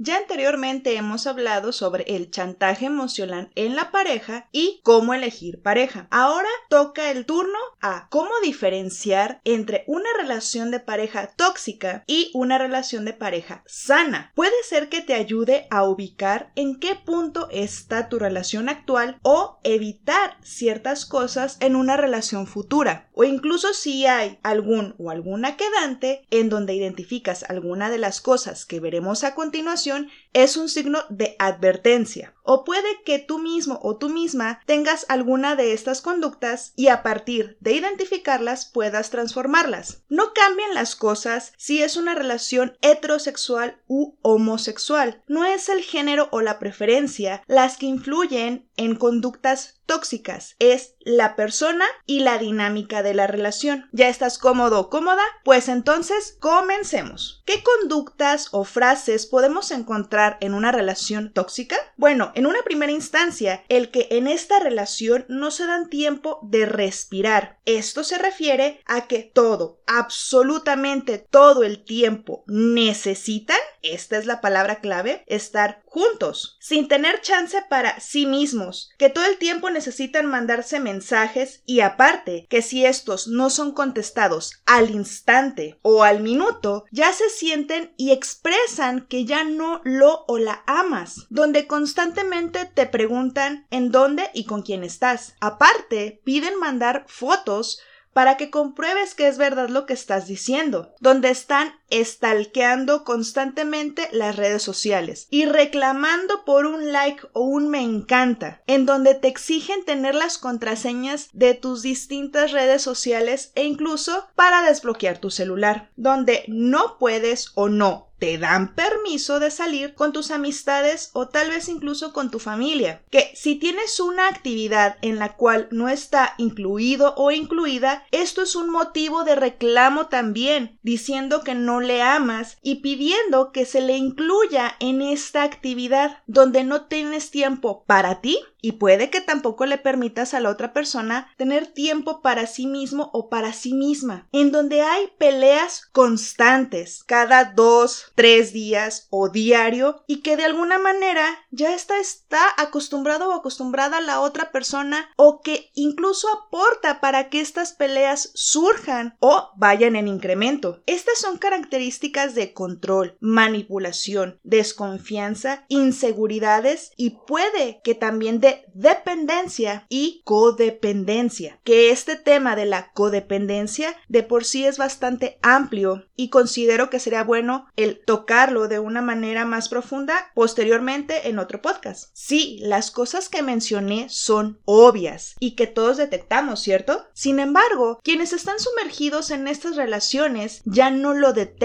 [0.00, 6.06] Ya anteriormente hemos hablado sobre el chantaje emocional en la pareja y cómo elegir pareja.
[6.12, 12.58] Ahora toca el turno a cómo diferenciar entre una relación de pareja tóxica y una
[12.58, 14.30] relación de pareja sana.
[14.36, 19.58] Puede ser que te ayude a ubicar en qué punto está tu relación actual o
[19.64, 23.08] evitar ciertas cosas en una relación futura.
[23.14, 28.64] O incluso si hay algún o alguna quedante en donde identificas alguna de las cosas
[28.64, 29.87] que veremos a continuación,
[30.32, 32.34] es un signo de advertencia.
[32.50, 37.02] O puede que tú mismo o tú misma tengas alguna de estas conductas y a
[37.02, 40.02] partir de identificarlas puedas transformarlas.
[40.08, 45.22] No cambien las cosas si es una relación heterosexual u homosexual.
[45.26, 51.34] No es el género o la preferencia las que influyen en conductas tóxicas, es la
[51.34, 53.88] persona y la dinámica de la relación.
[53.90, 55.22] ¿Ya estás cómodo o cómoda?
[55.44, 57.42] Pues entonces comencemos.
[57.46, 61.76] ¿Qué conductas o frases podemos encontrar en una relación tóxica?
[61.96, 66.66] Bueno, en una primera instancia, el que en esta relación no se dan tiempo de
[66.66, 67.58] respirar.
[67.64, 74.80] Esto se refiere a que todo, absolutamente todo el tiempo necesitan, esta es la palabra
[74.80, 80.78] clave, estar juntos, sin tener chance para sí mismos, que todo el tiempo necesitan mandarse
[80.78, 87.12] mensajes y aparte que si estos no son contestados al instante o al minuto, ya
[87.12, 92.27] se sienten y expresan que ya no lo o la amas, donde constantemente
[92.74, 95.34] te preguntan en dónde y con quién estás.
[95.40, 97.80] Aparte, piden mandar fotos
[98.12, 104.36] para que compruebes que es verdad lo que estás diciendo, donde están estalqueando constantemente las
[104.36, 109.84] redes sociales y reclamando por un like o un me encanta, en donde te exigen
[109.84, 116.44] tener las contraseñas de tus distintas redes sociales e incluso para desbloquear tu celular, donde
[116.48, 121.68] no puedes o no te dan permiso de salir con tus amistades o tal vez
[121.68, 123.02] incluso con tu familia.
[123.10, 128.56] Que si tienes una actividad en la cual no está incluido o incluida, esto es
[128.56, 133.96] un motivo de reclamo también, diciendo que no le amas y pidiendo que se le
[133.96, 139.78] incluya en esta actividad donde no tienes tiempo para ti y puede que tampoco le
[139.78, 144.50] permitas a la otra persona tener tiempo para sí mismo o para sí misma, en
[144.50, 151.24] donde hay peleas constantes cada dos, tres días o diario y que de alguna manera
[151.50, 157.28] ya está, está acostumbrado o acostumbrada a la otra persona o que incluso aporta para
[157.28, 160.82] que estas peleas surjan o vayan en incremento.
[160.86, 170.22] Estas son características de control, manipulación, desconfianza, inseguridades y puede que también de dependencia y
[170.24, 176.90] codependencia, que este tema de la codependencia de por sí es bastante amplio y considero
[176.90, 182.10] que sería bueno el tocarlo de una manera más profunda posteriormente en otro podcast.
[182.12, 187.06] Sí, las cosas que mencioné son obvias y que todos detectamos, ¿cierto?
[187.12, 191.57] Sin embargo, quienes están sumergidos en estas relaciones ya no lo detectan.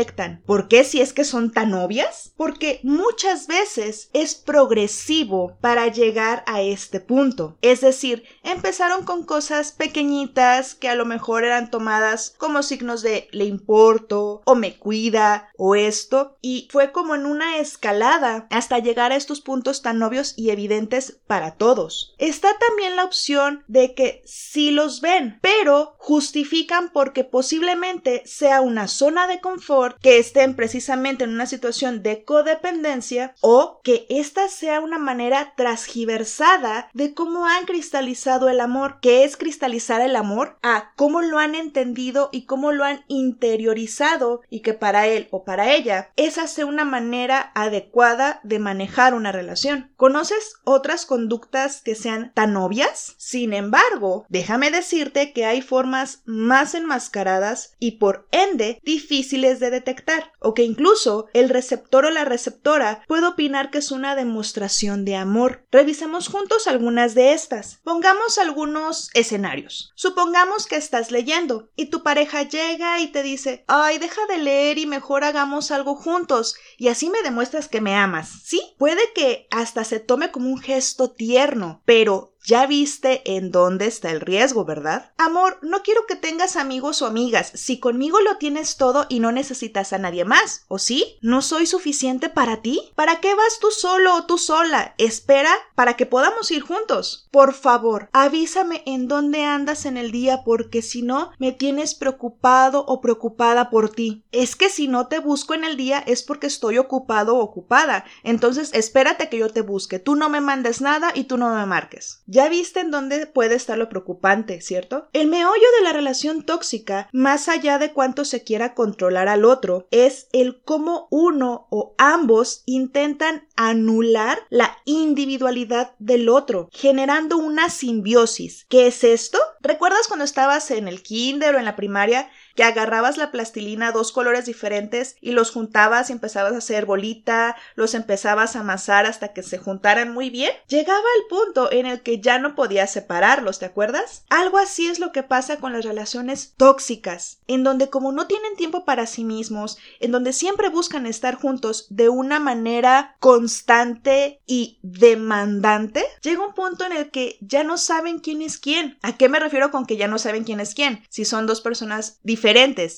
[0.45, 2.33] ¿Por qué si es que son tan obvias?
[2.35, 7.57] Porque muchas veces es progresivo para llegar a este punto.
[7.61, 13.27] Es decir, empezaron con cosas pequeñitas que a lo mejor eran tomadas como signos de
[13.31, 19.11] le importo o me cuida o esto y fue como en una escalada hasta llegar
[19.11, 22.15] a estos puntos tan obvios y evidentes para todos.
[22.17, 28.87] Está también la opción de que sí los ven, pero justifican porque posiblemente sea una
[28.87, 34.79] zona de confort que estén precisamente en una situación de codependencia o que esta sea
[34.79, 38.99] una manera transgiversada de cómo han cristalizado el amor.
[39.01, 40.57] ¿Qué es cristalizar el amor?
[40.61, 45.43] A cómo lo han entendido y cómo lo han interiorizado y que para él o
[45.43, 49.91] para ella esa sea una manera adecuada de manejar una relación.
[49.95, 53.15] ¿Conoces otras conductas que sean tan obvias?
[53.17, 60.31] Sin embargo, déjame decirte que hay formas más enmascaradas y por ende difíciles de detectar,
[60.39, 65.17] o que incluso el receptor o la receptora puede opinar que es una demostración de
[65.17, 65.65] amor.
[65.71, 67.81] Revisemos juntos algunas de estas.
[67.83, 69.91] Pongamos algunos escenarios.
[69.95, 74.77] Supongamos que estás leyendo y tu pareja llega y te dice, ay, deja de leer
[74.77, 78.29] y mejor hagamos algo juntos y así me demuestras que me amas.
[78.43, 83.85] Sí, puede que hasta se tome como un gesto tierno, pero ya viste en dónde
[83.85, 85.11] está el riesgo, ¿verdad?
[85.17, 89.31] Amor, no quiero que tengas amigos o amigas, si conmigo lo tienes todo y no
[89.31, 91.17] necesitas a nadie más, ¿o sí?
[91.21, 92.91] ¿No soy suficiente para ti?
[92.95, 94.95] ¿Para qué vas tú solo o tú sola?
[94.97, 97.27] Espera para que podamos ir juntos.
[97.31, 102.85] Por favor, avísame en dónde andas en el día porque si no, me tienes preocupado
[102.85, 104.23] o preocupada por ti.
[104.31, 108.05] Es que si no te busco en el día es porque estoy ocupado o ocupada.
[108.23, 109.99] Entonces espérate que yo te busque.
[109.99, 112.23] Tú no me mandes nada y tú no me marques.
[112.33, 115.07] Ya viste en dónde puede estar lo preocupante, ¿cierto?
[115.13, 119.87] El meollo de la relación tóxica, más allá de cuánto se quiera controlar al otro,
[119.91, 128.65] es el cómo uno o ambos intentan anular la individualidad del otro, generando una simbiosis.
[128.67, 129.37] ¿Qué es esto?
[129.61, 134.11] ¿Recuerdas cuando estabas en el kinder o en la primaria que agarrabas la plastilina dos
[134.11, 139.33] colores diferentes y los juntabas y empezabas a hacer bolita, los empezabas a amasar hasta
[139.33, 143.59] que se juntaran muy bien, llegaba el punto en el que ya no podías separarlos,
[143.59, 144.23] ¿te acuerdas?
[144.29, 148.55] Algo así es lo que pasa con las relaciones tóxicas, en donde como no tienen
[148.55, 154.77] tiempo para sí mismos, en donde siempre buscan estar juntos de una manera constante y
[154.83, 158.97] demandante, llega un punto en el que ya no saben quién es quién.
[159.01, 161.03] ¿A qué me refiero con que ya no saben quién es quién?
[161.09, 162.42] Si son dos personas diferentes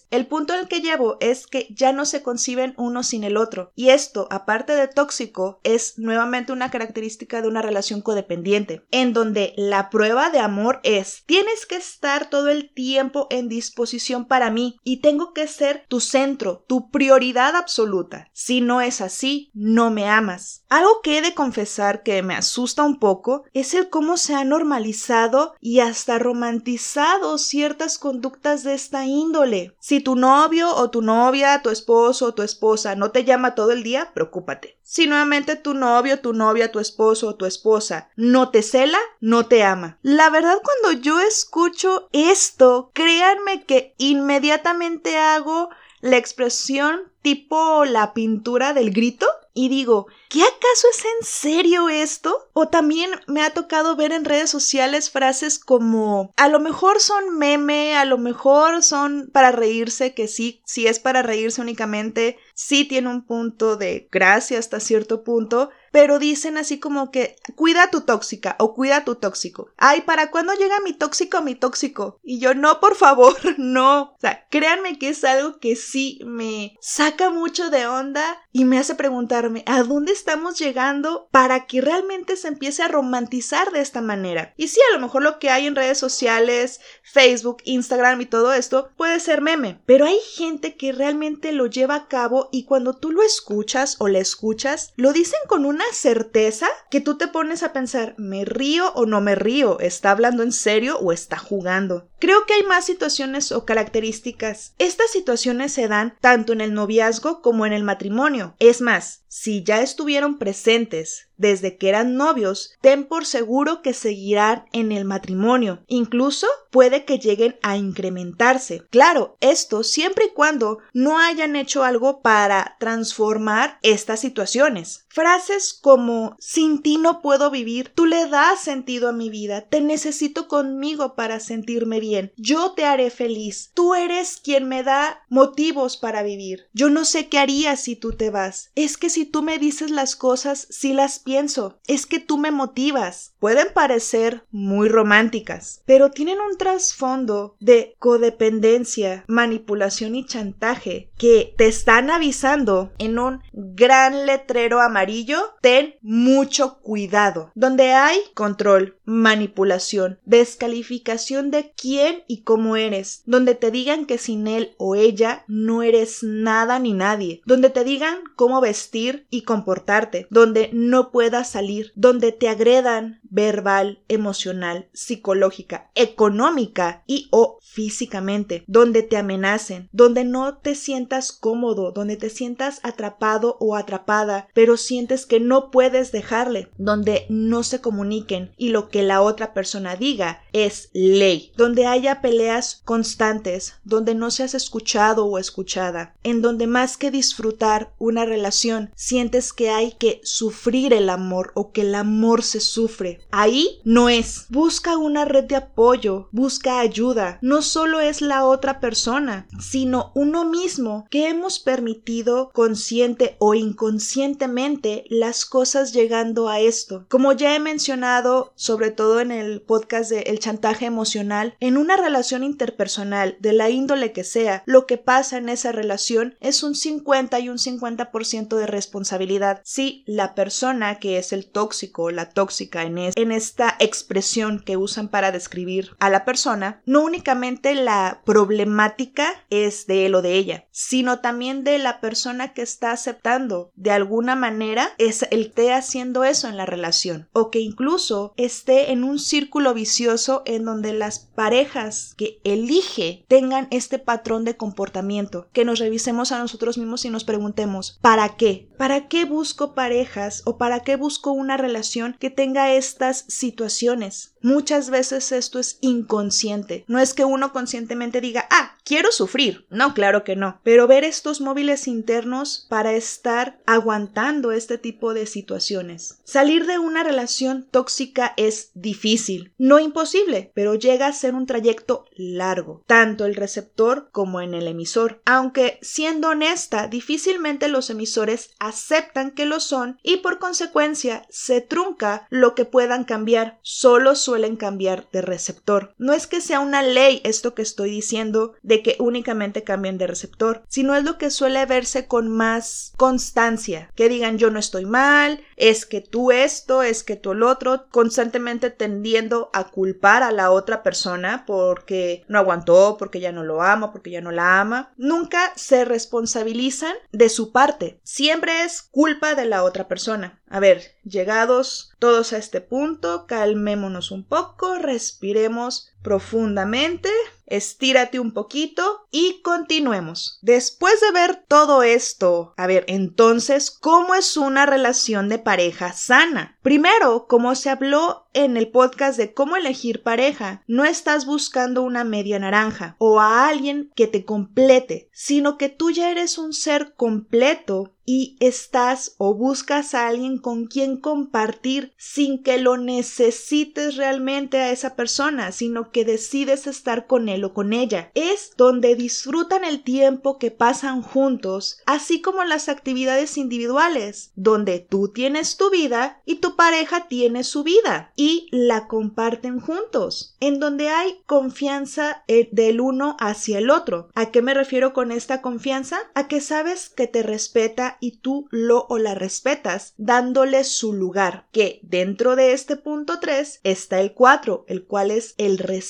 [0.09, 3.71] El punto al que llevo es que ya no se conciben uno sin el otro.
[3.75, 9.53] Y esto, aparte de tóxico, es nuevamente una característica de una relación codependiente, en donde
[9.55, 14.79] la prueba de amor es tienes que estar todo el tiempo en disposición para mí
[14.83, 18.29] y tengo que ser tu centro, tu prioridad absoluta.
[18.33, 20.63] Si no es así, no me amas.
[20.69, 24.43] Algo que he de confesar que me asusta un poco es el cómo se ha
[24.43, 29.34] normalizado y hasta romantizado ciertas conductas de esta índole
[29.79, 33.71] si tu novio o tu novia, tu esposo o tu esposa no te llama todo
[33.71, 34.77] el día, preocúpate.
[34.81, 39.47] Si nuevamente tu novio, tu novia, tu esposo o tu esposa no te cela, no
[39.47, 39.97] te ama.
[40.01, 45.69] La verdad cuando yo escucho esto, créanme que inmediatamente hago
[46.01, 52.49] la expresión tipo la pintura del grito y digo, ¿qué acaso es en serio esto?
[52.51, 57.37] O también me ha tocado ver en redes sociales frases como a lo mejor son
[57.37, 62.83] meme, a lo mejor son para reírse, que sí, si es para reírse únicamente, sí
[62.83, 68.01] tiene un punto de gracia hasta cierto punto, pero dicen así como que cuida tu
[68.01, 69.69] tóxica o cuida tu tóxico.
[69.77, 72.19] Ay, ¿para cuándo llega mi tóxico mi tóxico?
[72.21, 74.01] Y yo no, por favor, no.
[74.01, 78.77] O sea, créanme que es algo que sí me saca mucho de onda y me
[78.77, 83.99] hace preguntarme a dónde estamos llegando para que realmente se empiece a romantizar de esta
[83.99, 84.53] manera.
[84.55, 88.53] Y sí, a lo mejor lo que hay en redes sociales, Facebook, Instagram y todo
[88.53, 92.95] esto puede ser meme, pero hay gente que realmente lo lleva a cabo y cuando
[92.95, 97.61] tú lo escuchas o le escuchas, lo dicen con una certeza que tú te pones
[97.61, 99.81] a pensar, ¿me río o no me río?
[99.81, 102.07] ¿Está hablando en serio o está jugando?
[102.19, 104.73] Creo que hay más situaciones o características.
[104.79, 108.44] Estas situaciones se dan tanto en el noviazgo como en el matrimonio.
[108.59, 114.63] Es más, si ya estuvieron presentes desde que eran novios, ten por seguro que seguirán
[114.71, 115.83] en el matrimonio.
[115.87, 118.85] Incluso puede que lleguen a incrementarse.
[118.89, 125.05] Claro, esto siempre y cuando no hayan hecho algo para transformar estas situaciones.
[125.09, 129.81] Frases como sin ti no puedo vivir, tú le das sentido a mi vida, te
[129.81, 135.95] necesito conmigo para sentirme bien, yo te haré feliz, tú eres quien me da motivos
[135.95, 139.41] para vivir, yo no sé qué haría si tú te vas, es que si tú
[139.41, 143.33] me dices las cosas, si las pienso, es que tú me motivas.
[143.39, 151.67] Pueden parecer muy románticas, pero tienen un trasfondo de codependencia, manipulación y chantaje que te
[151.67, 161.51] están avisando en un gran letrero amarillo, ten mucho cuidado, donde hay control, manipulación, descalificación
[161.51, 166.23] de quién y cómo eres, donde te digan que sin él o ella no eres
[166.23, 172.31] nada ni nadie, donde te digan cómo vestir y comportarte, donde no puedas salir, donde
[172.31, 180.75] te agredan verbal, emocional, psicológica, económica y o físicamente, donde te amenacen, donde no te
[180.75, 187.25] sientas cómodo, donde te sientas atrapado o atrapada, pero sientes que no puedes dejarle, donde
[187.27, 192.81] no se comuniquen y lo que la otra persona diga es ley, donde haya peleas
[192.85, 199.51] constantes, donde no seas escuchado o escuchada, en donde más que disfrutar una relación, sientes
[199.51, 204.45] que hay que sufrir el amor o que el amor se sufre, Ahí no es.
[204.49, 207.37] Busca una red de apoyo, busca ayuda.
[207.41, 215.05] No solo es la otra persona, sino uno mismo que hemos permitido consciente o inconscientemente
[215.09, 217.05] las cosas llegando a esto.
[217.09, 221.97] Como ya he mencionado, sobre todo en el podcast de El chantaje emocional, en una
[221.97, 226.75] relación interpersonal de la índole que sea, lo que pasa en esa relación es un
[226.75, 229.61] 50 y un 50% de responsabilidad.
[229.63, 234.77] Si la persona que es el tóxico o la tóxica en, en esta expresión que
[234.77, 240.33] usan para describir a la persona, no únicamente la problemática es de él o de
[240.35, 245.71] ella, sino también de la persona que está aceptando de alguna manera es el esté
[245.71, 250.91] haciendo eso en la relación o que incluso esté en un círculo vicioso en donde
[250.91, 257.05] las parejas que elige tengan este patrón de comportamiento, que nos revisemos a nosotros mismos
[257.05, 258.67] y nos preguntemos ¿para qué?
[258.77, 264.34] ¿Para qué busco parejas o para qué busco una relación que tenga estas situaciones?
[264.45, 266.85] Muchas veces esto es inconsciente.
[266.87, 269.65] No es que uno conscientemente diga, ah, quiero sufrir.
[269.71, 270.59] No, claro que no.
[270.61, 276.19] Pero ver estos móviles internos para estar aguantando este tipo de situaciones.
[276.25, 279.51] Salir de una relación tóxica es difícil.
[279.57, 284.67] No imposible, pero llega a ser un trayecto largo, tanto el receptor como en el
[284.67, 285.21] emisor.
[285.25, 292.27] Aunque, siendo honesta, difícilmente los emisores aceptan que lo son y por consecuencia se trunca
[292.29, 293.57] lo que puedan cambiar.
[293.63, 295.93] Solo su suelen cambiar de receptor.
[295.97, 300.07] No es que sea una ley esto que estoy diciendo de que únicamente cambien de
[300.07, 304.85] receptor, sino es lo que suele verse con más constancia, que digan yo no estoy
[304.85, 310.33] mal, es que tú esto, es que tú el otro, constantemente tendiendo a culpar a
[310.33, 314.59] la otra persona porque no aguantó, porque ya no lo ama, porque ya no la
[314.59, 314.91] ama.
[314.97, 320.41] Nunca se responsabilizan de su parte, siempre es culpa de la otra persona.
[320.49, 327.09] A ver, llegados todos a este punto, calmémonos un poco, respiremos profundamente,
[327.47, 330.37] estírate un poquito y continuemos.
[330.43, 336.59] Después de ver todo esto, a ver, entonces, ¿cómo es una relación de pareja sana?
[336.61, 342.03] Primero, como se habló en el podcast de cómo elegir pareja, no estás buscando una
[342.03, 346.93] media naranja o a alguien que te complete, sino que tú ya eres un ser
[346.95, 354.59] completo y estás o buscas a alguien con quien compartir sin que lo necesites realmente
[354.59, 358.11] a esa persona, sino que decides estar con él o con ella.
[358.15, 365.07] Es donde disfrutan el tiempo que pasan juntos, así como las actividades individuales, donde tú
[365.07, 370.89] tienes tu vida y tu pareja tiene su vida y la comparten juntos, en donde
[370.89, 374.09] hay confianza eh, del uno hacia el otro.
[374.15, 375.97] ¿A qué me refiero con esta confianza?
[376.13, 381.47] A que sabes que te respeta y tú lo o la respetas, dándole su lugar,
[381.53, 385.84] que dentro de este punto 3 está el 4, el cual es el respeto,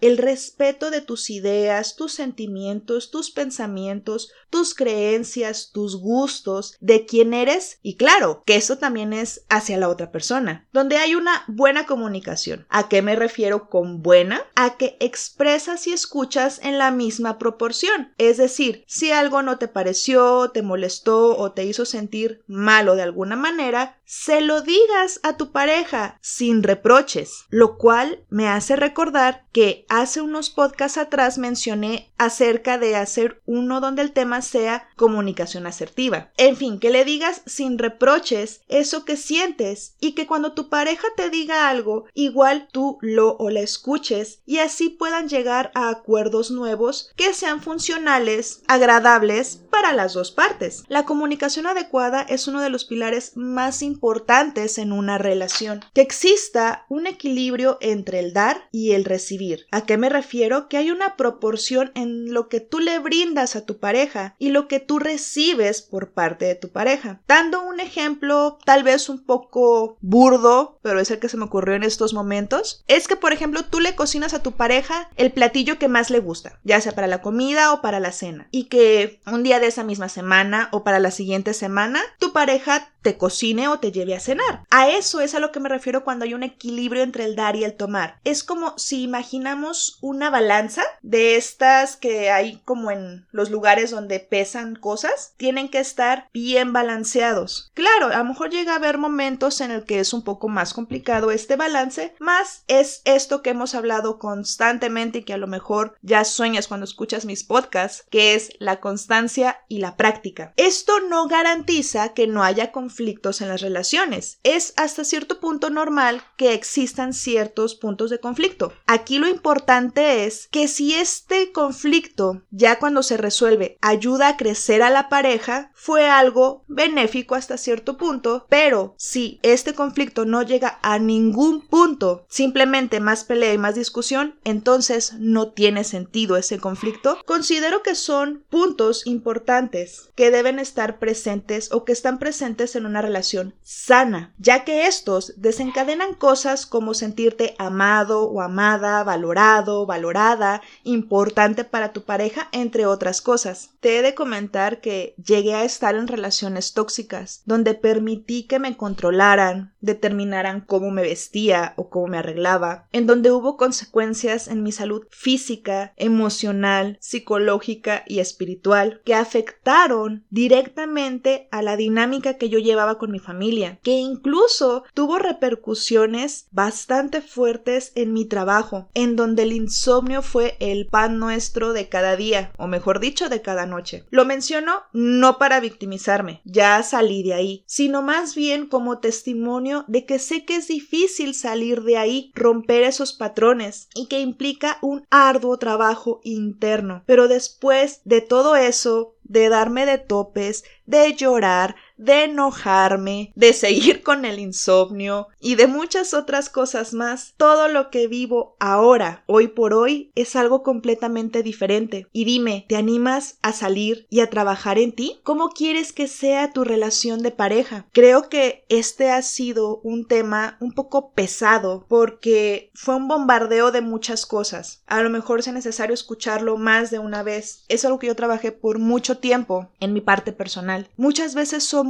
[0.00, 7.32] el respeto de tus ideas, tus sentimientos, tus pensamientos, tus creencias, tus gustos, de quién
[7.32, 11.86] eres y claro, que eso también es hacia la otra persona, donde hay una buena
[11.86, 12.66] comunicación.
[12.68, 14.42] ¿A qué me refiero con buena?
[14.54, 18.12] A que expresas y escuchas en la misma proporción.
[18.18, 23.02] Es decir, si algo no te pareció, te molestó o te hizo sentir malo de
[23.02, 29.05] alguna manera, se lo digas a tu pareja sin reproches, lo cual me hace recordar
[29.06, 34.86] recordar que hace unos podcasts atrás mencioné acerca de hacer uno donde el tema sea
[34.96, 36.30] comunicación asertiva.
[36.36, 41.08] En fin, que le digas sin reproches eso que sientes y que cuando tu pareja
[41.16, 46.50] te diga algo, igual tú lo o la escuches y así puedan llegar a acuerdos
[46.50, 50.84] nuevos que sean funcionales, agradables para las dos partes.
[50.88, 55.82] La comunicación adecuada es uno de los pilares más importantes en una relación.
[55.94, 59.45] Que exista un equilibrio entre el dar y el recibir.
[59.70, 60.68] ¿A qué me refiero?
[60.68, 64.68] Que hay una proporción en lo que tú le brindas a tu pareja y lo
[64.68, 67.20] que tú recibes por parte de tu pareja.
[67.28, 71.74] Dando un ejemplo tal vez un poco burdo, pero es el que se me ocurrió
[71.74, 75.78] en estos momentos, es que por ejemplo tú le cocinas a tu pareja el platillo
[75.78, 79.20] que más le gusta, ya sea para la comida o para la cena, y que
[79.26, 83.68] un día de esa misma semana o para la siguiente semana tu pareja te cocine
[83.68, 84.64] o te lleve a cenar.
[84.68, 87.54] A eso es a lo que me refiero cuando hay un equilibrio entre el dar
[87.54, 88.18] y el tomar.
[88.24, 89.06] Es como si
[89.36, 95.68] imaginamos una balanza de estas que hay como en los lugares donde pesan cosas, tienen
[95.68, 97.70] que estar bien balanceados.
[97.74, 100.72] Claro, a lo mejor llega a haber momentos en el que es un poco más
[100.72, 105.96] complicado este balance, más es esto que hemos hablado constantemente y que a lo mejor
[106.00, 110.54] ya sueñas cuando escuchas mis podcasts, que es la constancia y la práctica.
[110.56, 114.38] Esto no garantiza que no haya conflictos en las relaciones.
[114.44, 118.72] Es hasta cierto punto normal que existan ciertos puntos de conflicto.
[118.86, 124.82] Aquí lo importante es que si este conflicto, ya cuando se resuelve, ayuda a crecer
[124.82, 130.78] a la pareja, fue algo benéfico hasta cierto punto, pero si este conflicto no llega
[130.82, 137.18] a ningún punto, simplemente más pelea y más discusión, entonces no tiene sentido ese conflicto.
[137.24, 143.02] Considero que son puntos importantes que deben estar presentes o que están presentes en una
[143.02, 151.64] relación sana, ya que estos desencadenan cosas como sentirte amado o amada, valorado, valorada, importante
[151.64, 153.70] para tu pareja, entre otras cosas.
[153.80, 158.76] Te he de comentar que llegué a estar en relaciones tóxicas, donde permití que me
[158.76, 164.72] controlaran, determinaran cómo me vestía o cómo me arreglaba, en donde hubo consecuencias en mi
[164.72, 172.98] salud física, emocional, psicológica y espiritual que afectaron directamente a la dinámica que yo llevaba
[172.98, 179.52] con mi familia, que incluso tuvo repercusiones bastante fuertes en mi trabajo, en donde el
[179.52, 184.04] insomnio fue el pan nuestro de cada día, o mejor dicho, de cada noche.
[184.08, 190.06] Lo menciono no para victimizarme, ya salí de ahí, sino más bien como testimonio de
[190.06, 195.04] que sé que es difícil salir de ahí, romper esos patrones y que implica un
[195.10, 197.02] arduo trabajo interno.
[197.04, 204.02] Pero después de todo eso, de darme de topes, de llorar, de enojarme, de seguir
[204.02, 209.48] con el insomnio y de muchas otras cosas más, todo lo que vivo ahora, hoy
[209.48, 212.06] por hoy, es algo completamente diferente.
[212.12, 215.20] Y dime, ¿te animas a salir y a trabajar en ti?
[215.22, 217.86] ¿Cómo quieres que sea tu relación de pareja?
[217.92, 223.80] Creo que este ha sido un tema un poco pesado porque fue un bombardeo de
[223.80, 224.82] muchas cosas.
[224.86, 227.64] A lo mejor es necesario escucharlo más de una vez.
[227.68, 230.88] Es algo que yo trabajé por mucho tiempo en mi parte personal.
[230.96, 231.85] Muchas veces somos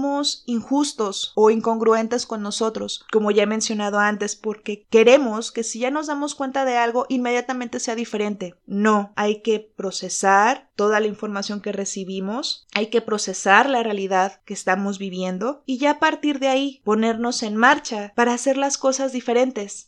[0.47, 5.91] injustos o incongruentes con nosotros, como ya he mencionado antes, porque queremos que si ya
[5.91, 8.55] nos damos cuenta de algo, inmediatamente sea diferente.
[8.67, 14.55] No, hay que procesar toda la información que recibimos, hay que procesar la realidad que
[14.55, 19.12] estamos viviendo y ya a partir de ahí ponernos en marcha para hacer las cosas
[19.12, 19.85] diferentes.